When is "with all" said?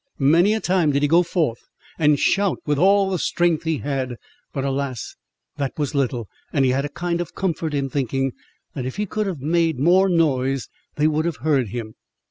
2.65-3.11